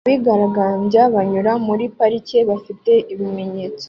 [0.07, 3.79] Abigaragambyaga banyura muri parike bafite ibimenyetso